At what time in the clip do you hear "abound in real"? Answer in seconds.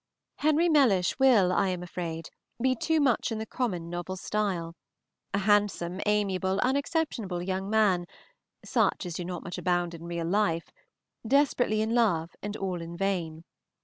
9.59-10.25